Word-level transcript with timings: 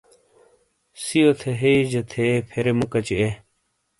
سیو 1.03 1.29
تھی 1.39 1.51
ہجیے 1.61 2.01
تھے 2.11 2.25
پھیرے 2.49 2.71
مُوکچی 2.77 3.15
اے۔ 3.19 3.29